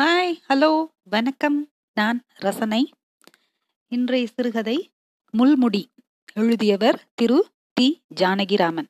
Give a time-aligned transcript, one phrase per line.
[0.00, 1.72] Hi hello வணக்கம்.
[1.94, 2.92] நான் ரசனை.
[3.86, 4.92] இன்றைய சிறுகதை
[5.38, 5.84] முள்முடி
[6.34, 8.04] எழுதியவர் திரு டி.
[8.14, 8.86] ஜானகிராமன்.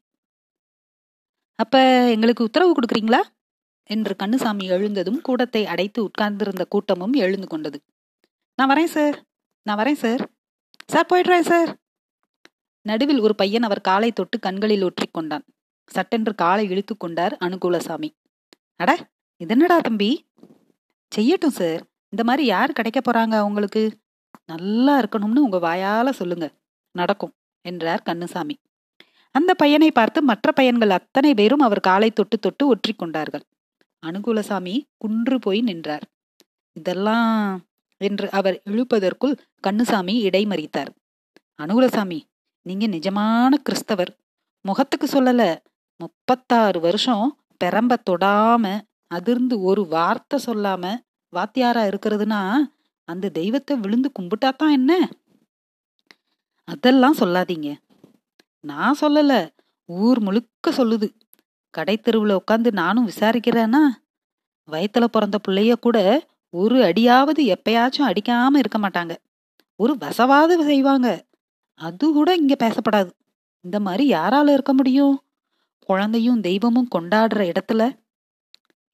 [1.55, 1.79] அப்ப
[2.11, 3.21] எங்களுக்கு உத்தரவு கொடுக்குறீங்களா?
[3.85, 7.85] என்று கண்ணுசாமி எழுந்ததும் கூடத்தை அடைத்து உட்கார்ந்திருந்த கூட்டமும் எழுந்து கொண்டது.
[8.55, 9.25] நான் வரேன் சார்
[9.63, 10.31] நான் வரேன் சார்
[10.87, 11.77] சார் போயிடுறேன் சார்
[12.83, 15.47] நடுவில் ஒரு பையன் அவர் காலை தொட்டு கண்களில் ஒற்றிக்கொண்டான்
[15.87, 18.11] சட்டென்று காலை இழுத்து கொண்டார் அனுகூலசாமி.
[18.77, 19.11] அட
[19.45, 20.26] இதென்னடா தம்பி?
[21.19, 21.83] செய்யட்டும் சார்.
[22.09, 23.83] இந்த மாதிரி யார் கிடைக்க போறாங்க அவங்களுக்கு
[24.45, 26.47] நல்லா இருக்கணும்னு உங்க வாயால சொல்லுங்க.
[26.95, 27.33] நடக்கும்
[27.65, 28.55] என்றார் கண்ணுசாமி.
[29.31, 33.45] அந்த பையனை பார்த்து மற்ற பையன்கள் அத்தனை பேரும் அவர் காலை தொட்டு தொட்டு ஒற்றி கொண்டார்கள்.
[34.07, 36.05] அனுகூலசாமி குன்று போய் நின்றார்.
[36.73, 37.61] இதெல்லாம்
[38.01, 40.91] என்று அவர் இழுப்பதற்குள் கண்ணுசாமி இடைமறித்தார்.
[41.63, 42.21] அனுகுலசாமி
[42.67, 44.13] நீங்க நிஜமான கிறிஸ்தவர்.
[44.65, 45.43] முகத்துக்கு சொல்லல.
[46.01, 47.27] முப்பத்தாறு வருஷம்
[47.65, 50.97] பெரம்ப தொடாம அதிர்ந்து ஒரு வார்த்தை சொல்லாம
[51.33, 52.59] வாத்தியாரா இருக்கிறதுனா
[53.05, 55.09] அந்த தெய்வத்தை விழுந்து கும்பிட்டாதான் என்ன?
[56.65, 57.75] அதெல்லாம் சொல்லாதீங்க.
[58.61, 59.49] நான் சொல்லல.
[59.85, 61.11] ஊர் முழுக்க சொல்லுது.
[61.71, 63.83] கடை தெருவில் உட்காந்து நானும் விசாரிக்கிறேன்னா
[64.73, 69.17] வயத்துல பிறந்த பிள்ளைய கூட ஒரு அடியாவது எப்பயாச்சும் அடிக்காம இருக்க மாட்டாங்க.
[69.77, 71.27] ஒரு வசவாது செய்வாங்க.
[71.75, 73.11] அது கூட இங்க பேசப்படாது.
[73.61, 75.21] இந்த மாதிரி யாரால இருக்க முடியும்?
[75.79, 78.05] குழந்தையும் தெய்வமும் கொண்டாடுற இடத்துல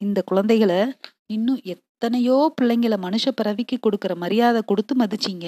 [0.02, 0.80] இந்த குழந்தைகளை
[1.26, 5.46] இன்னும் எத்தனையோ பிள்ளைங்கள மனுஷ பிறவிக்கு கொடுக்கிற மரியாதை கொடுத்து மதிச்சிங்க.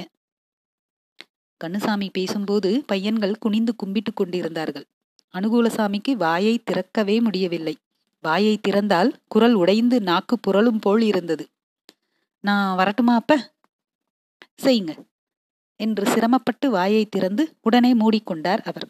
[1.64, 4.86] கண்ணுசாமி பேசும்போது பையன்கள் குனிந்து கும்பிட்டு கொண்டிருந்தார்கள்.
[5.34, 7.74] அனுகூலசாமிக்கு வாயை திறக்கவே முடியவில்லை.
[8.24, 11.44] வாயை திறந்தால் குரல் உடைந்து நாக்கு புரளும் போல் இருந்தது.
[12.44, 13.52] நான் வரட்டுமா அப்ப?
[14.62, 14.92] செய்யுங்க.
[15.80, 18.88] என்று சிரமப்பட்டு வாயை திறந்து உடனே மூடிக்கொண்டார் அவர்.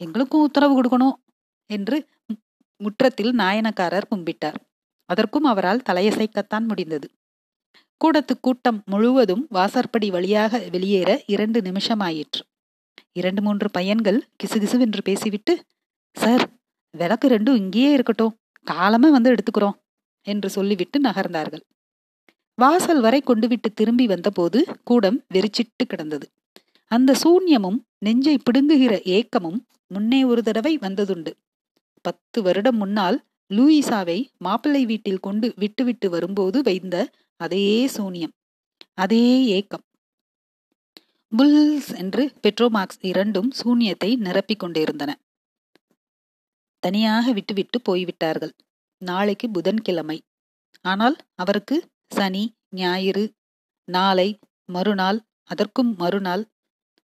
[0.00, 1.16] எங்களுக்கும் உத்தரவு கொடுக்கணும்
[1.70, 1.96] என்று
[2.80, 4.58] முற்றத்தில் நாயனக்காரர் கும்பிட்டார்.
[5.04, 7.08] அதற்கும் அவரால் தலையசைக்கத்தான் முடிந்தது.
[8.00, 12.42] கூடத்து கூட்டம் முழுவதும் வாசற்படி வழியாக வெளியேற இரண்டு நிமிஷமாயிற்று.
[13.12, 15.64] இரண்டு மூன்று பையன்கள் கிசுகிசுவென்று பேசிவிட்டு
[16.12, 16.44] சார்
[16.90, 18.34] விளக்கு ரெண்டும் இங்கேயே இருக்கட்டும்.
[18.66, 19.76] காலமே வந்து எடுத்துக்கிறோம்
[20.26, 21.62] என்று சொல்லிவிட்டு நகர்ந்தார்கள்.
[22.54, 26.26] வாசல் வரை கொண்டு விட்டு திரும்பி வந்தபோது கூடம் வெறிச்சிட்டு கிடந்தது.
[26.90, 31.32] அந்த சூன்யமும் நெஞ்சை பிடுங்குகிற ஏக்கமும் முன்னே ஒரு தடவை வந்ததுண்டு.
[32.00, 36.96] பத்து வருடம் முன்னால் லூயிசாவை மாப்பிள்ளை வீட்டில் கொண்டு விட்டுவிட்டு வரும்போது வைந்த
[37.40, 38.34] அதே சூனியம்
[38.94, 39.24] அதே
[39.56, 39.84] ஏக்கம்.
[41.32, 45.10] புல்ஸ் என்று பெட்ரோமாக்ஸ் இரண்டும் சூன்யத்தை நிரப்பிக் கொண்டிருந்தன.
[46.82, 48.52] தனியாக விட்டுவிட்டு போய்விட்டார்கள்.
[49.02, 50.18] நாளைக்கு புதன்கிழமை.
[50.84, 51.76] ஆனால் அவருக்கு
[52.06, 53.24] சனி ஞாயிறு
[53.88, 54.28] நாளை
[54.68, 55.18] மறுநாள்
[55.50, 56.44] அதற்கும் மறுநாள்.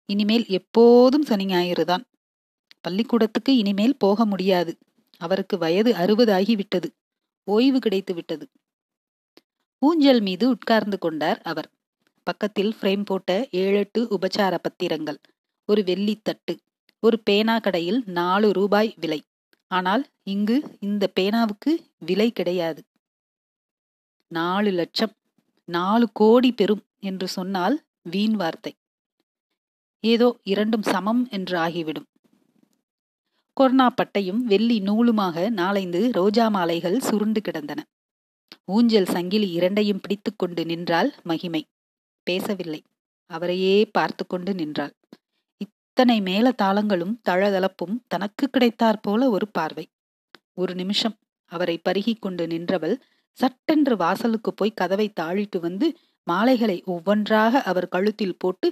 [0.08, 2.04] இனிமேல் எப்போதும் சனி ஞாயிறு தான்.
[2.80, 4.72] பள்ளிக்கூடத்துக்கு இனிமேல் போக முடியாது.
[5.26, 6.88] அவருக்கு வயது அறுபதாகிவிட்டது
[7.48, 8.44] ஓய்வு கிடைத்து விட்டது
[9.82, 11.68] ஊஞ்சல் மீது உட்கார்ந்து கொண்டார் அவர்.
[12.26, 13.30] பக்கத்தில் ஃப்ரேம் போட்ட
[13.62, 15.18] ஏழெட்டு உபச்சார பத்திரங்கள்.
[15.68, 16.54] ஒரு வெள்ளித்தட்டு
[17.02, 19.20] ஒரு பேனா கடையில் நாலு ரூபாய் விலை.
[19.70, 22.80] ஆனால் இங்கு இந்த பேனாவுக்கு விலை கிடையாது.
[24.30, 25.14] நாலு லட்சம்.
[25.68, 27.76] நாலு கோடி பெறும் என்று சொன்னால்
[28.10, 28.72] வீண் வார்த்தை.
[30.04, 32.08] ஏதோ இரண்டும் சமம் என்று ஆகிவிடும்.
[33.56, 37.80] கொர்ணா பட்டையும் வெள்ளி நூலுமாக நாளைந்து ரோஜா மாலைகள் சுருண்டு கிடந்தன.
[38.64, 41.62] ஊஞ்சல் சங்கிலி இரண்டையும் பிடித்துக்கொண்டு நின்றாள் மகிமை.
[42.26, 42.80] பேசவில்லை.
[43.30, 44.94] அவரையே பார்த்து கொண்டு நின்றாள்.
[45.60, 49.84] இத்தனை மேல தாளங்களும் தழதளப்பும் தனக்கு கிடைத்தாற் போல ஒரு பார்வை.
[50.52, 51.16] ஒரு நிமிஷம்
[51.52, 52.96] அவரை பருகி கொண்டு நின்றவள்
[53.38, 55.86] சட்டென்று வாசலுக்கு போய் கதவை தாழிட்டு வந்து
[56.26, 58.68] மாலைகளை ஒவ்வொன்றாக அவர் கழுத்தில் போட்டு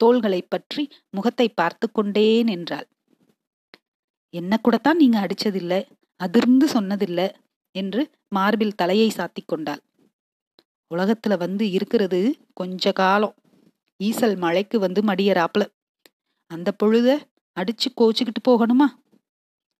[0.00, 2.86] தோள்களை பற்றி முகத்தை பார்த்து கொண்டே நின்றாள்.
[4.36, 5.80] என்ன கூடத்தான் நீங்க அடிச்சதில்லை
[6.16, 7.26] அதிர்ந்து சொன்னதில்லை
[7.74, 9.82] என்று மார்பில் தலையை சாத்தி கொண்டாள்.
[10.94, 12.20] உலகத்துல வந்து இருக்கிறது
[12.54, 13.34] கொஞ்ச காலம்.
[14.04, 15.64] ஈசல் மழைக்கு வந்து மடியறாப்புல.
[16.46, 18.88] அந்த பொழுத அடிச்சு கோச்சுக்கிட்டு போகணுமா?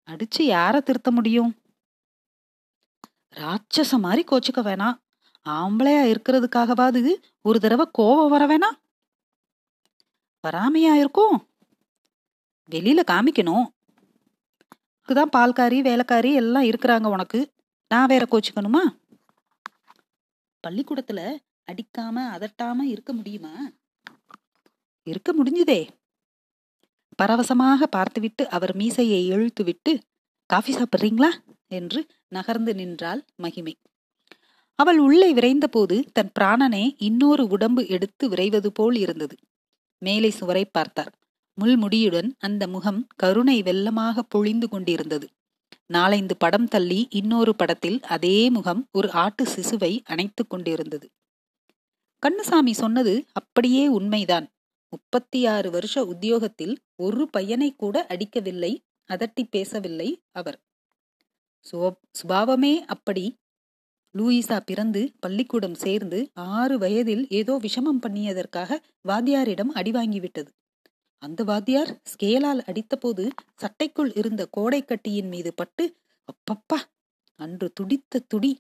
[0.09, 1.53] அடிச்சு யார திருத்த முடியும்?
[3.35, 4.97] ராட்சச மாதிரி கோச்சுக்க வேணாம்
[5.45, 8.79] ஆம்பளையா இருக்கிறதுக்காகவாது ஒரு தடவை கோபம் வர வேணாம்
[10.45, 11.37] வராமையா இருக்கும்?
[12.71, 13.67] வெளியில காமிக்கணும்.
[15.15, 17.53] தான் பால்காரி வேலைக்காரி எல்லாம் இருக்கிறாங்க உனக்கு.
[17.89, 18.83] நான் வேற கோச்சுக்கணுமா?
[20.67, 21.37] பள்ளிக்கூடத்துல
[21.73, 23.71] அடிக்காம அதட்டாம இருக்க முடியுமா?
[25.03, 25.89] இருக்க முடிஞ்சுதே.
[27.23, 29.99] பரவசமாக பார்த்துவிட்டு அவர் மீசையை இழுத்துவிட்டு
[30.47, 31.29] காஃபி சாப்பிட்றீங்களா?
[31.67, 33.77] என்று நகர்ந்து நின்றாள் மகிமை.
[34.75, 39.37] அவள் உள்ளே விரைந்தபோது தன் பிராணனே இன்னொரு உடம்பு எடுத்து விரைவது போல் இருந்தது.
[39.99, 41.13] மேலை சுவரை பார்த்தார்.
[41.61, 45.29] முள்முடியுடன் அந்த முகம் கருணை வெள்ளமாக பொழிந்து கொண்டிருந்தது.
[45.87, 51.11] நாலைந்து படம் தள்ளி இன்னொரு படத்தில் அதே முகம் ஒரு ஆட்டு சிசுவை அணைத்து கொண்டிருந்தது.
[52.23, 54.47] கண்ணுசாமி சொன்னது அப்படியே உண்மைதான்.
[54.89, 58.73] முப்பத்தி ஆறு வருஷ உத்தியோகத்தில் ஒரு பையனை கூட அடிக்கவில்லை
[59.09, 60.59] அதட்டி பேசவில்லை அவர்.
[62.21, 63.25] சுபாவமே அப்படி.
[64.15, 70.51] லூயிசா பிறந்து பள்ளிக்கூடம் சேர்ந்து ஆறு வயதில் ஏதோ விஷமம் பண்ணியதற்காக வாத்தியாரிடம் அடி வாங்கிவிட்டது.
[71.27, 73.25] அந்த வாத்தியார் ஸ்கேலால் அடித்தபோது
[73.63, 75.85] சட்டைக்குள் இருந்த கோடைக்கட்டியின் மீது பட்டு
[76.29, 76.79] அப்பப்பா!
[77.41, 78.53] அன்று துடித்த துடி.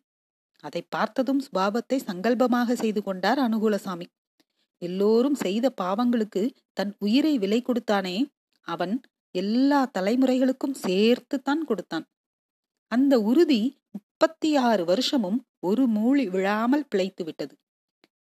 [0.64, 4.06] அதை பார்த்ததும் சுபாவத்தை சங்கல்பமாக செய்து கொண்டார் அனுகூலசாமி.
[4.82, 6.42] எல்லோரும் செய்த பாவங்களுக்கு
[6.72, 8.16] தன் உயிரை விலை கொடுத்தானே
[8.66, 8.94] அவன்
[9.34, 12.06] எல்லா தலைமுறைகளுக்கும் சேர்த்துத்தான் கொடுத்தான்.
[12.92, 17.54] அந்த உறுதி முப்பத்தி ஆறு வருஷமும் ஒரு மூழி விழாமல் பிழைத்து விட்டது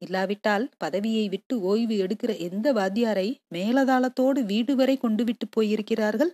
[0.02, 6.32] இல்லாவிட்டால் பதவியை விட்டு ஓய்வு எடுக்கிற எந்த வாத்தியாரை மேலதாளத்தோடு வீடு வரை கொண்டு விட்டு போயிருக்கிறார்கள்?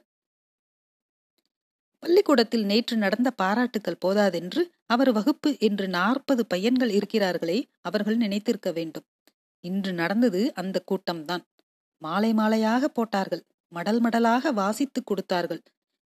[1.99, 9.05] பள்ளிக்கூடத்தில் நேற்று நடந்த பாராட்டுக்கள் போதாதென்று அவர் வகுப்பு என்று நாற்பது பையன்கள் இருக்கிறார்களே அவர்கள் நினைத்திருக்க வேண்டும்.
[9.59, 11.43] இன்று நடந்தது அந்த கூட்டம்தான்.
[11.97, 13.43] மாலை மாலையாக போட்டார்கள்.
[13.67, 15.61] மடல் மடலாக வாசித்து கொடுத்தார்கள்.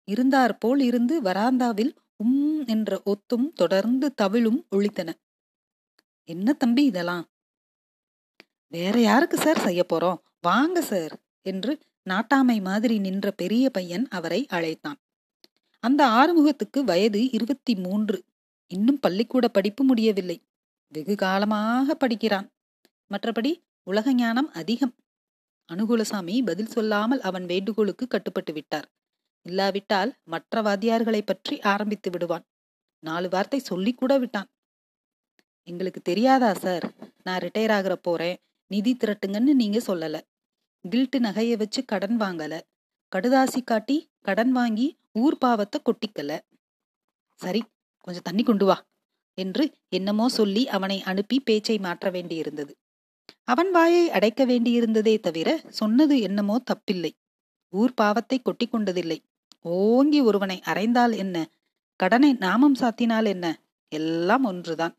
[0.08, 5.10] இருந்தார் போல் இருந்து வராந்தாவில் உம் என்ற ஒத்தும் தொடர்ந்து தவிழும் ஒழித்தன.
[6.30, 7.26] என்ன தம்பி இதெல்லாம்?
[8.72, 10.20] வேற யாருக்கு சார் செய்ய போறோம்?
[10.42, 11.80] வாங்க சார் என்று
[12.10, 15.00] நாட்டாமை மாதிரி நின்ற பெரிய பையன் அவரை அழைத்தான்.
[15.80, 18.24] அந்த ஆறுமுகத்துக்கு வயது இருபத்தி மூன்று
[18.68, 20.38] இன்னும் பள்ளிக்கூட படிப்பு முடியவில்லை.
[20.88, 22.48] வெகு காலமாக படிக்கிறான்.
[23.12, 23.52] மற்றபடி
[23.84, 24.96] உலக ஞானம் அதிகம்.
[25.74, 28.88] அனுகூலசாமி பதில் சொல்லாமல் அவன் வேண்டுகோளுக்கு கட்டுப்பட்டு விட்டார்.
[29.42, 32.46] இல்லாவிட்டால் மற்ற வாத்தியார்களை பற்றி ஆரம்பித்து விடுவான்.
[33.00, 34.50] நாலு வார்த்தை சொல்லி கூட விட்டான்.
[35.64, 36.92] எங்களுக்கு தெரியாதா சார்?
[37.24, 38.38] நான் ரிட்டையர் ஆகிற போறேன்.
[38.72, 40.18] நிதி திரட்டுங்கன்னு நீங்க சொல்லல.
[40.86, 42.54] கில்ட்டு நகையை வச்சு கடன் வாங்கல.
[43.12, 46.32] கடுதாசி காட்டி கடன் வாங்கி ஊர் பாவத்தை கொட்டிக்கல.
[47.40, 47.62] சரி
[48.06, 48.78] கொஞ்சம் தண்ணி கொண்டு வா
[49.38, 52.74] என்று என்னமோ சொல்லி அவனை அனுப்பி பேச்சை மாற்ற வேண்டியிருந்தது.
[53.44, 57.12] அவன் வாயை அடைக்க வேண்டியிருந்ததே தவிர சொன்னது என்னமோ தப்பில்லை.
[57.74, 59.18] ஊர் பாவத்தை கொட்டி கொண்டதில்லை.
[59.76, 61.38] ஓங்கி ஒருவனை அரைந்தால் என்ன?
[62.00, 63.46] கடனை நாமம் சாத்தினால் என்ன?
[63.92, 64.96] எல்லாம் ஒன்றுதான்.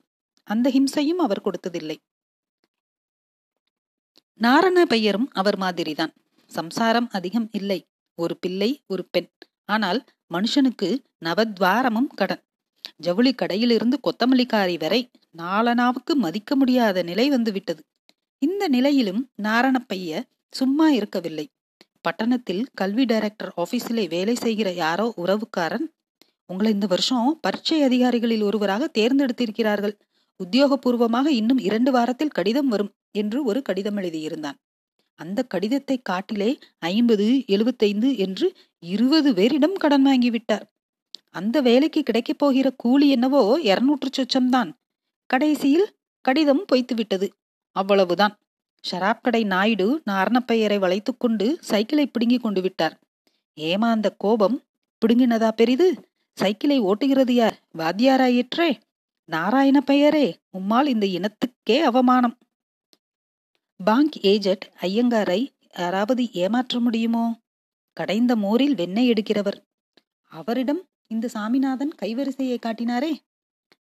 [0.49, 1.97] அந்த ஹிம்சையும் அவர் கொடுத்ததில்லை.
[4.43, 6.13] நாரண பெயரும் அவர் மாதிரிதான்.
[6.47, 7.87] சம்சாரம் அதிகம் இல்லை.
[8.15, 9.29] ஒரு பிள்ளை ஒரு பெண்.
[9.65, 10.05] ஆனால்
[10.35, 12.43] மனுஷனுக்கு நவத்வாரமும் கடன்.
[12.97, 17.83] ஜவுளி கடையிலிருந்து கொத்தமல்லிக்காரி வரை நாலனாவுக்கு மதிக்க முடியாத நிலை வந்துவிட்டது.
[18.39, 21.49] இந்த நிலையிலும் நாரணப்பைய சும்மா இருக்கவில்லை.
[22.01, 25.87] பட்டணத்தில் கல்வி டைரக்டர் ஆபீஸிலே வேலை செய்கிற யாரோ உறவுக்காரன்
[26.47, 29.99] உங்களை இந்த வருஷம் பரீட்சை அதிகாரிகளில் ஒருவராக தேர்ந்தெடுத்திருக்கிறார்கள்.
[30.45, 32.93] உத்தியோகபூர்வமாக இன்னும் இரண்டு வாரத்தில் கடிதம் வரும்.
[33.13, 34.59] என்று ஒரு கடிதம் எழுதியிருந்தான்.
[35.15, 38.47] அந்த கடிதத்தை காட்டிலே ஐம்பது எழுபத்தைந்து என்று
[38.79, 40.67] இருபது பேரிடம் கடன் வாங்கிவிட்டார்.
[41.31, 44.73] அந்த வேலைக்கு கிடைக்கப் போகிற கூலி என்னவோ இருநூற்று சொச்சம்தான்.
[45.27, 47.33] கடைசியில் கடிதம் பொய்த்து விட்டது
[47.77, 48.35] அவ்வளவுதான்.
[48.85, 52.99] ஷராப் கடை நாயுடு நாரணப்பையரை வளைத்துக்கொண்டு சைக்கிளை பிடுங்கி கொண்டு விட்டார்.
[53.55, 54.63] ஏமாந்த கோபம்?
[55.03, 55.89] பிடுங்கினதா பெரிது?
[56.35, 57.57] சைக்கிளை ஓட்டுகிறது யார்?
[57.79, 58.81] வாத்தியாராயிற்றே
[59.25, 60.27] நாராயண பெயரே
[60.59, 62.37] உம்மால் இந்த இனத்துக்கே அவமானம்.
[63.85, 65.39] பாங்க் ஏஜெட் ஐயங்காரை
[65.79, 67.23] யாராவது ஏமாற்ற முடியுமோ?
[67.93, 69.59] கடைந்த மோரில் வெண்ணெய் எடுக்கிறவர்.
[70.33, 73.13] அவரிடம் இந்த சாமிநாதன் கைவரிசையை காட்டினாரே.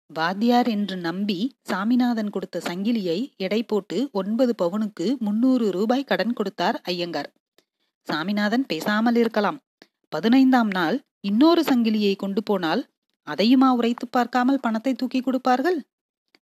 [0.05, 7.30] வாத்தியார் என்று நம்பி சாமிநாதன் கொடுத்த சங்கிலியை எடை போட்டு ஒன்பது பவுனுக்கு முன்னூறு ரூபாய் கடன் கொடுத்தார் ஐயங்கார்.
[8.07, 9.59] சாமிநாதன் பேசாமல் இருக்கலாம்.
[10.09, 12.83] பதினைந்தாம் நாள் இன்னொரு சங்கிலியை கொண்டு போனால்
[13.27, 15.80] அதையுமா உரைத்து பார்க்காமல் பணத்தை தூக்கி கொடுப்பார்கள்?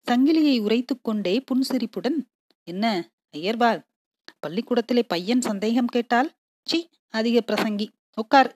[0.07, 2.17] சங்கிலியை உரைத்து கொண்டே புன்சிரிப்புடன்
[2.63, 3.13] என்ன?
[3.35, 3.81] ஐயர்பால்
[4.39, 6.29] பள்ளிக்கூடத்திலே பையன் சந்தேகம் கேட்டால்
[6.67, 8.51] சி அதிக பிரசங்கி உட்கார்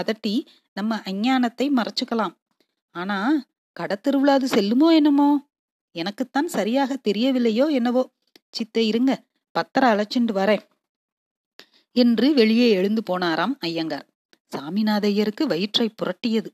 [0.00, 0.34] அதட்டி
[0.72, 2.34] நம்ம அஞ்ஞானத்தை மறைச்சுக்கலாம்.
[2.94, 3.16] ஆனா
[3.76, 5.28] கடத்திருவிழாது செல்லுமோ என்னமோ?
[5.94, 8.02] எனக்குத்தான் சரியாக தெரியவில்லையோ என்னவோ?
[8.50, 9.12] சித்தை இருங்க
[9.54, 10.64] பத்திர அழைச்சிண்டு வரேன்.
[11.96, 14.06] என்று வெளியே எழுந்து போனாராம் ஐயங்கார்.
[14.52, 16.50] சாமிநாதையருக்கு வயிற்றை புரட்டியது.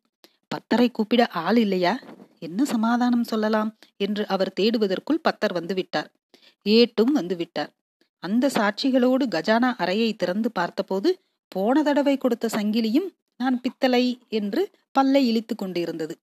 [0.49, 1.95] பத்தரை கூப்பிட ஆள் இல்லையா?
[2.39, 3.71] என்ன சமாதானம் சொல்லலாம்?
[3.97, 6.11] என்று அவர் தேடுவதற்குள் பத்தர் வந்து விட்டார்.
[6.67, 7.71] ஏட்டும் வந்து விட்டார்.
[8.23, 11.11] அந்த சாட்சிகளோடு கஜானா அறையை திறந்து பார்த்தபோது
[11.49, 16.15] போன தடவை கொடுத்த சங்கிலியும் நான் பித்தளை என்று பல்லை இழித்து கொண்டிருந்தது.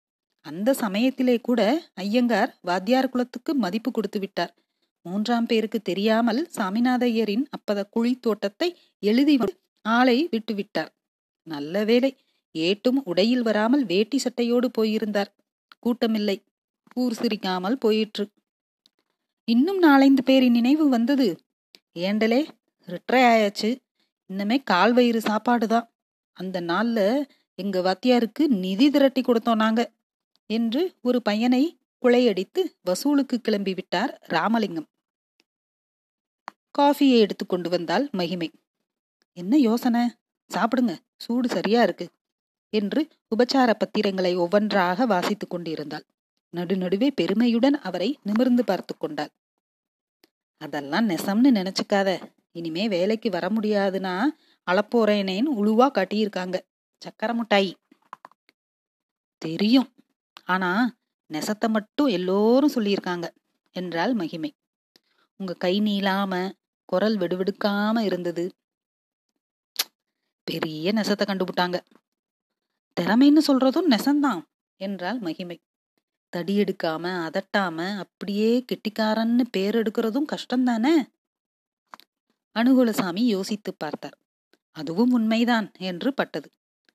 [0.45, 1.61] அந்த சமயத்திலே கூட
[1.93, 4.53] ஐயங்கார் வாத்தியார் குலத்துக்கு மதிப்பு கொடுத்து விட்டார்.
[5.05, 8.69] மூன்றாம் பேருக்கு தெரியாமல் சாமிநாதையரின் அப்பத குழி தோட்டத்தை
[9.03, 9.35] எழுதி
[9.85, 10.91] ஆளை விட்டுவிட்டார்
[11.47, 12.11] நல்ல வேலை
[12.55, 15.31] ஏட்டும் உடையில் வராமல் வேட்டி சட்டையோடு போயிருந்தார்.
[15.79, 16.37] கூட்டமில்லை.
[16.93, 18.25] ஊர் சிரிக்காமல் போயிற்று.
[19.51, 21.27] இன்னும் நாலைந்து பேரின் நினைவு வந்தது.
[21.95, 22.39] ஏண்டலே
[22.87, 23.69] ரிட்ரை ஆயாச்சு.
[24.29, 25.87] இன்னமே கால் வயிறு சாப்பாடு தான்
[26.37, 26.99] அந்த நாள்ல
[27.59, 29.81] எங்க வாத்தியாருக்கு நிதி திரட்டி கொடுத்தோம் நாங்க
[30.49, 31.63] என்று ஒரு பையனை
[32.03, 34.87] குழையடித்து வசூலுக்கு கிளம்பி விட்டார் ராமலிங்கம்.
[36.79, 38.49] காஃபியை எடுத்து கொண்டு வந்தால் மகிமை.
[39.37, 40.03] என்ன யோசனை?
[40.51, 42.07] சாப்பிடுங்க சூடு சரியா இருக்கு
[42.73, 43.01] என்று
[43.35, 46.05] உபச்சார பத்திரங்களை ஒவ்வொன்றாக வாசித்துக் கொண்டிருந்தாள்.
[46.53, 49.29] நடுநடுவே பெருமையுடன் அவரை நிமிர்ந்து பார்த்து கொண்டாள்.
[50.57, 52.09] அதெல்லாம் நெசம்னு நினைச்சுக்காத.
[52.51, 54.23] இனிமே வேலைக்கு வர முடியாதுன்னா
[54.67, 56.57] அளப்போறேனேன்னு உழுவா கட்டியிருக்காங்க.
[57.01, 57.73] சக்கர முட்டாயி.
[59.37, 59.89] தெரியும்.
[60.43, 60.97] ஆனா
[61.29, 63.27] நெசத்தை மட்டும் எல்லோரும் சொல்லியிருக்காங்க
[63.75, 64.51] என்றாள் மகிமை.
[65.35, 66.51] உங்க கை நீளாம
[66.85, 68.45] குரல் வெடுவெடுக்காம இருந்தது.
[70.43, 71.79] பெரிய நெசத்தை கண்டுபிட்டாங்க.
[72.97, 74.41] திறமைன்னு சொல்றதும் நெசந்தான்
[74.81, 75.57] என்றாள் மகிமை.
[76.29, 80.95] தடி எடுக்காம அதட்டாம அப்படியே கெட்டிக்காரன்னு பேர் எடுக்கிறதும் கஷ்டம்தானே?
[82.55, 84.17] அனுகுலசாமி யோசித்து பார்த்தார்.
[84.71, 86.49] அதுவும் உண்மைதான் என்று பட்டது.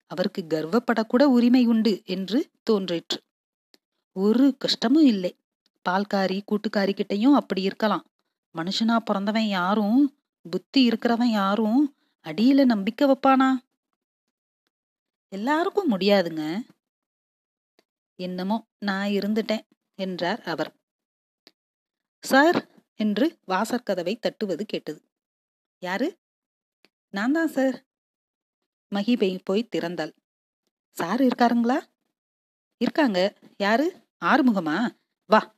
[0.07, 3.23] அவருக்கு கர்வப்படக்கூட உரிமை உண்டு என்று தோன்றிற்று.
[4.13, 5.37] ஒரு கஷ்டமும் இல்லை.
[5.89, 8.05] பால்காரி கூட்டுக்காரி கிட்டையும் அப்படி இருக்கலாம்.
[8.55, 10.17] மனுஷனா பிறந்தவன் யாரும்
[10.51, 13.51] புத்தி இருக்கிறவன் யாரும் அடியில நம்பிக்கை வைப்பானா?
[15.29, 16.63] எல்லாருக்கும் முடியாதுங்க.
[18.17, 20.75] என்னமோ நான் இருந்துட்டேன் என்றார் அவர்.
[22.21, 25.03] சார் என்று வாசற்கதவை தட்டுவது கேட்டது.
[25.79, 26.19] யாரு?
[27.11, 27.85] நான் தான் சார்.
[28.95, 30.13] மகிபை போய் திறந்தாள்.
[30.91, 31.83] சார் இருக்காருங்களா?
[32.77, 33.35] இருக்காங்க.
[33.57, 34.03] யாரு?
[34.21, 34.89] ஆறுமுகமா?
[35.27, 35.55] வா.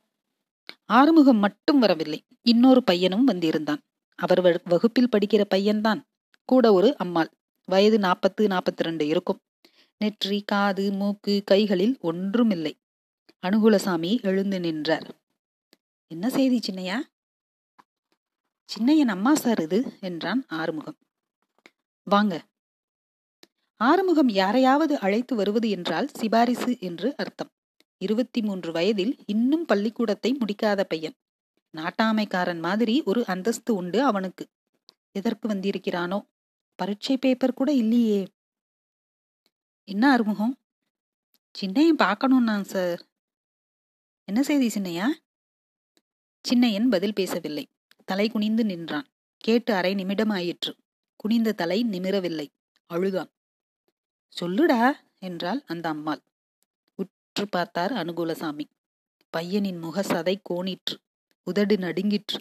[0.85, 2.25] ஆறுமுகம் மட்டும் வரவில்லை.
[2.41, 3.81] இன்னொரு பையனும் வந்திருந்தான்.
[4.15, 6.01] அவர் வகுப்பில் படிக்கிற பையன்தான்.
[6.45, 7.29] கூட ஒரு அம்மாள்.
[7.65, 9.41] வயது நாற்பத்து நாற்பத்தி ரெண்டு இருக்கும்.
[9.97, 12.79] நெற்றி காது மூக்கு கைகளில் ஒன்றுமில்லை.
[13.47, 15.21] அனுகுலசாமி எழுந்து நின்றார்.
[16.07, 16.99] என்ன செய்தி சின்னையா?
[18.69, 19.97] சின்னையன் அம்மா சார் இது?
[20.01, 20.97] என்றான் ஆறுமுகம்.
[22.03, 22.45] வாங்க.
[23.75, 27.51] ஆறுமுகம் யாரையாவது அழைத்து வருவது என்றால் சிபாரிசு என்று அர்த்தம்.
[27.97, 31.13] இருபத்தி மூன்று வயதில் இன்னும் பள்ளிக்கூடத்தை முடிக்காத பையன்.
[31.77, 34.47] நாட்டாமைக்காரன் மாதிரி ஒரு அந்தஸ்து உண்டு அவனுக்கு.
[35.11, 36.21] எதற்கு வந்திருக்கிறானோ?
[36.75, 38.27] பரீட்சை பேப்பர் கூட இல்லையே.
[39.89, 40.57] என்ன அறிமுகம்?
[41.61, 43.07] சின்னையன் பார்க்கணும்னான் சார்.
[44.23, 45.05] என்ன செய்தி சின்னையா?
[46.49, 47.67] சின்னையன் பதில் பேசவில்லை.
[48.05, 49.07] தலை குனிந்து நின்றான்.
[49.37, 50.75] கேட்டு அரை நிமிடம் ஆயிற்று
[51.15, 52.47] குனிந்த தலை நிமிரவில்லை.
[52.85, 53.31] அழுதான்.
[54.41, 56.21] சொல்லுடா என்றாள் அந்த அம்மாள்.
[56.95, 58.65] உற்று பார்த்தார் அனுகூலசாமி.
[59.37, 60.97] பையனின் முக சதை கோணிற்று.
[61.43, 62.39] உதடு நடுங்கிற்று.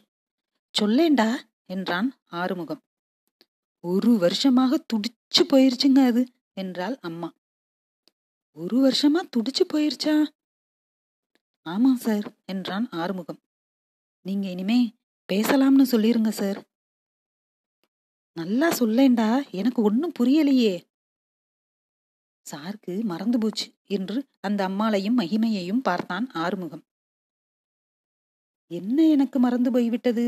[0.81, 1.35] சொல்லேண்டா
[1.67, 2.83] என்றான் ஆறுமுகம்.
[3.81, 6.27] ஒரு வருஷமாக துடிச்சு போயிருச்சுங்க அது.
[6.57, 7.29] என்றாள் அம்மா.
[8.57, 10.15] ஒரு வருஷமா துடிச்சு போயிருச்சா?
[11.67, 13.41] ஆமா சார் என்றான் ஆறுமுகம்.
[14.27, 14.79] நீங்க இனிமே
[15.29, 16.61] பேசலாம்னு சொல்லிருங்க சார்
[18.37, 20.75] நல்லா சொல்லேண்டா எனக்கு ஒன்னும் புரியலையே.
[22.47, 26.85] சாருக்கு மறந்து போச்சு என்று அந்த அம்மாளையும் மகிமையையும் பார்த்தான் ஆறுமுகம்.
[28.71, 30.27] என்ன எனக்கு மறந்து போய்விட்டது?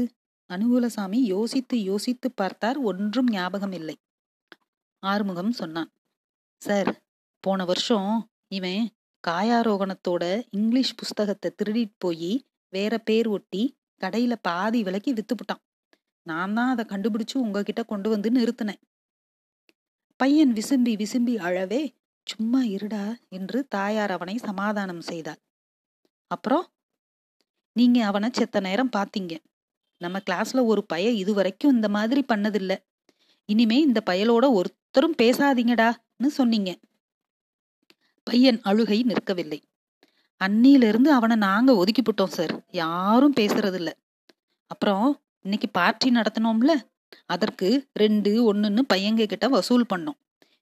[0.51, 3.97] அனுகூலசாமி யோசித்து யோசித்து பார்த்தார் ஒன்றும் ஞாபகம் இல்லை
[5.03, 5.91] ஆறுமுகம் சொன்னான்.
[6.63, 6.89] சார்
[7.45, 8.13] போன வருஷம்
[8.49, 8.83] இவன்
[9.25, 12.33] காயாரோகணத்தோட இங்கிலீஷ் புஸ்தகத்தை திருடிட்டு போய்
[12.73, 13.63] வேற பேர் ஒட்டி
[14.01, 15.63] கடையில பாதி விலைக்கு வித்துப்புட்டான்.
[16.23, 18.81] நான் தான் அதை கண்டுபிடிச்சு உங்ககிட்ட கொண்டு வந்து நிறுத்தினேன்.
[20.17, 21.83] பையன் விசும்பி விசும்பி அழவே
[22.27, 25.41] சும்மா இருடா என்று தாயார் அவனை சமாதானம் செய்தார்
[26.27, 26.67] அப்புறம்
[27.77, 29.35] நீங்க அவனை செத்த நேரம் பாத்தீங்க.
[29.97, 32.73] நம்ம கிளாஸ்ல ஒரு பய இதுவரைக்கும் இந்த மாதிரி பண்ணதில்ல.
[33.45, 35.89] இனிமே இந்த பயலோட ஒருத்தரும் பேசாதீங்கடா.
[36.21, 36.71] பேசாதீங்கடான்னு சொன்னீங்க.
[38.25, 39.61] பையன் அழுகை நிற்கவில்லை.
[40.41, 42.55] அன்னியிலிருந்து அவனை நாங்க ஒதுக்கிவிட்டோம் சார்.
[42.73, 43.91] யாரும் பேசுறதில்ல.
[44.67, 46.73] அப்புறம் இன்னைக்கு பார்ட்டி நடத்தினோம்ல
[47.27, 50.19] அதற்கு ரெண்டு ஒண்ணுன்னு பையங்க கிட்ட வசூல் பண்ணோம்.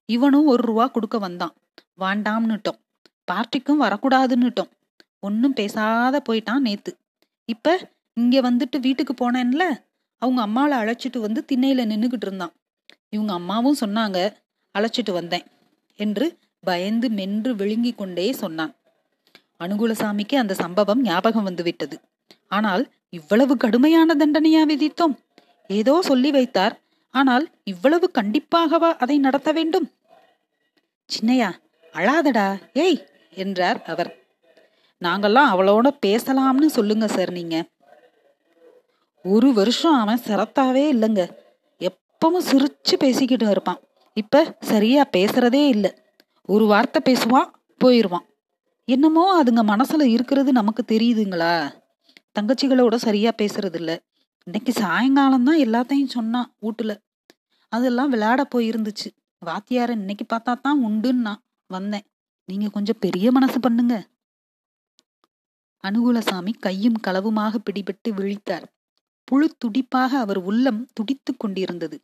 [0.07, 1.55] இவனும் ஒரு ரூபா கொடுக்க வந்தான்.
[1.99, 2.81] வாண்டாம்னுட்டோம்.
[3.33, 4.71] பார்ட்டிக்கும் வரக்கூடாதுன்னுட்டோம்.
[5.21, 6.93] ஒன்னும் பேசாத போயிட்டான் நேத்து.
[7.45, 9.65] இப்ப இங்க வந்துட்டு வீட்டுக்கு போனேன்ல?
[10.23, 12.53] அவங்க அம்மாவை அழைச்சிட்டு வந்து திண்ணையில நின்னுகிட்டு இருந்தான்.
[13.09, 14.19] இவங்க அம்மாவும் சொன்னாங்க
[14.77, 15.47] அழைச்சிட்டு வந்தேன்
[15.99, 16.27] என்று
[16.61, 18.73] பயந்து மென்று விழுங்கி கொண்டே சொன்னான்.
[19.61, 21.97] அனுகுலசாமிக்கு அந்த சம்பவம் ஞாபகம் வந்துவிட்டது.
[22.49, 25.15] ஆனால் இவ்வளவு கடுமையான தண்டனையா விதித்தோம்?
[25.71, 26.75] ஏதோ சொல்லி வைத்தார்.
[27.15, 29.87] ஆனால் இவ்வளவு கண்டிப்பாகவா அதை நடத்த வேண்டும்?
[31.09, 31.51] சின்னையா
[31.95, 33.01] அழாதடா ஏய்
[33.35, 34.11] என்றார் அவர்.
[35.03, 37.57] நாங்கெல்லாம் அவளோட பேசலாம்னு சொல்லுங்க சார் நீங்க.
[39.25, 41.23] ஒரு வருஷம் அவன் சிரத்தாவே இல்லைங்க.
[41.81, 43.81] எப்பவும் சிரிச்சு பேசிக்கிட்டு இருப்பான்.
[44.17, 45.91] இப்ப சரியா பேசுறதே இல்லை.
[46.43, 47.51] ஒரு வார்த்தை பேசுவான்
[47.85, 48.27] போயிருவான்.
[48.85, 51.75] என்னமோ அதுங்க மனசுல இருக்கிறது நமக்கு தெரியுதுங்களா?
[52.39, 54.05] தங்கச்சிகளோட சரியா பேசுறது இல்ல
[54.45, 56.93] இன்னைக்கு சாயங்காலம் தான் எல்லாத்தையும் சொன்னான் வீட்டுல.
[57.69, 59.09] அதெல்லாம் விளையாட போயிருந்துச்சு.
[59.43, 61.35] வாத்தியார இன்னைக்கு பார்த்தா தான் உண்டுன்னா
[61.67, 62.07] வந்தேன்.
[62.45, 63.95] நீங்க கொஞ்சம் பெரிய மனசு பண்ணுங்க.
[65.85, 68.67] அனுகூலசாமி கையும் களவுமாக பிடிபட்டு விழித்தார்.
[69.25, 71.97] புழு துடிப்பாக அவர் உள்ளம் துடித்து கொண்டிருந்தது.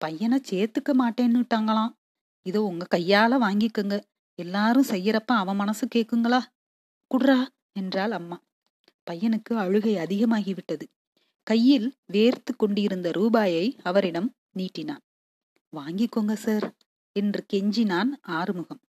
[0.00, 1.92] பையனை சேர்த்துக்க மாட்டேன்னுட்டாங்களாம்.
[2.46, 3.96] இதோ உங்க கையால வாங்கிக்கோங்க.
[4.38, 6.40] எல்லாரும் செய்யறப்ப அவன் மனசு கேக்குங்களா?
[7.10, 7.38] குடுறா
[7.72, 8.36] என்றாள் அம்மா.
[9.10, 10.84] பையனுக்கு அழுகை அதிகமாகிவிட்டது.
[11.46, 14.28] கையில் வேர்த்து கொண்டிருந்த ரூபாயை அவரிடம்
[14.58, 15.02] நீட்டினான்.
[15.72, 16.66] வாங்கிக்கோங்க சார்
[17.16, 18.80] என்று கெஞ்சினான் ஆறுமுகம்.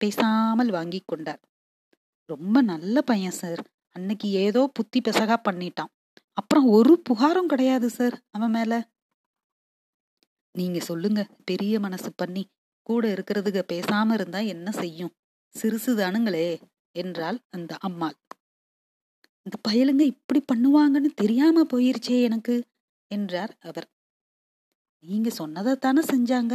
[0.00, 1.40] பேசாமல் வாங்கி கொண்டார்.
[2.24, 3.62] ரொம்ப நல்ல பையன் சார்.
[3.96, 5.90] அன்னைக்கு ஏதோ புத்தி பெசகா பண்ணிட்டான்.
[6.32, 8.72] அப்புறம் ஒரு புகாரும் கிடையாது சார் அவன் மேல.
[10.58, 11.20] நீங்க சொல்லுங்க.
[11.44, 12.42] பெரிய மனசு பண்ணி
[12.86, 15.12] கூட இருக்கிறதுக பேசாம இருந்தா என்ன செய்யும்?
[15.54, 16.48] சிறுசுதானுங்களே
[16.96, 18.16] என்றாள் அந்த அம்மாள்.
[19.46, 22.54] இந்த பயலுங்க இப்படி பண்ணுவாங்கன்னு தெரியாம போயிருச்சே எனக்கு
[23.10, 23.88] என்றார் அவர்.
[25.04, 26.54] நீங்க சொன்னதைத்தானே செஞ்சாங்க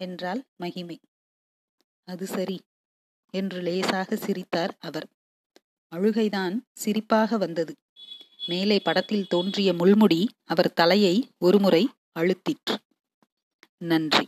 [0.00, 0.96] என்றாள் மகிமை.
[2.08, 2.58] அது சரி
[3.34, 5.06] என்று லேசாக சிரித்தார் அவர்.
[5.92, 7.72] அழுகைதான் சிரிப்பாக வந்தது.
[8.46, 11.82] மேலே படத்தில் தோன்றிய முள்முடி அவர் தலையை ஒருமுறை
[12.18, 12.76] அழுத்திற்று.
[13.82, 14.26] நன்றி.